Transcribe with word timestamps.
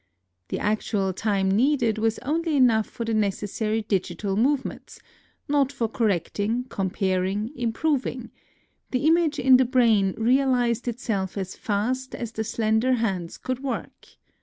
The 0.47 0.57
actual 0.57 1.13
time 1.13 1.51
needed 1.51 1.99
was 1.99 2.17
only 2.23 2.55
enough 2.55 2.87
for 2.89 3.05
the 3.05 3.13
necessary 3.13 3.83
digital 3.83 4.35
move 4.35 4.65
ments,— 4.65 4.99
not 5.47 5.71
for 5.71 5.87
correcting, 5.87 6.63
comparing, 6.69 7.49
im 7.49 7.71
proving: 7.71 8.31
the 8.89 9.05
image 9.05 9.37
in 9.37 9.57
the 9.57 9.63
brain 9.65 10.15
realized 10.17 10.87
itself 10.87 11.37
as 11.37 11.55
fast 11.55 12.15
as 12.15 12.31
the 12.31 12.43
slender 12.43 12.93
hands 12.93 13.37
could 13.37 13.59
work. 13.61 14.07